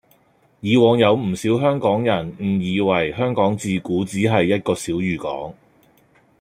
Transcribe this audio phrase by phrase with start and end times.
[0.61, 5.53] 以往有唔少香港人誤以為香港自古只係一個小漁港